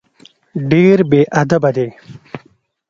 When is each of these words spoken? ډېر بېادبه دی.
ډېر 0.69 0.97
بېادبه 1.09 1.69
دی. 1.75 1.87